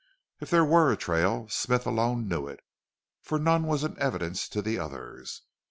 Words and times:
If 0.39 0.49
there 0.49 0.65
were 0.65 0.91
a 0.91 0.97
trail 0.97 1.47
Smith 1.49 1.85
alone 1.85 2.27
knew 2.27 2.47
it, 2.47 2.61
for 3.21 3.37
none 3.37 3.67
was 3.67 3.83
in 3.83 3.99
evidence 3.99 4.49
to 4.49 4.59
the 4.63 4.79
others. 4.79 5.43